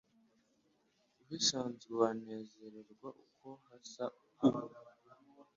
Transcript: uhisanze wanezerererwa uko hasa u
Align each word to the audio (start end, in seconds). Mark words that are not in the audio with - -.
uhisanze 1.21 1.87
wanezerererwa 1.99 3.09
uko 3.25 3.47
hasa 3.67 4.05
u 4.45 4.49